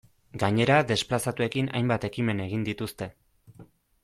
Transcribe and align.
Gainera 0.43 0.77
desplazatuekin 0.91 1.69
hainbat 1.81 2.09
ekimen 2.09 2.43
egin 2.47 2.65
dituzte. 2.71 3.11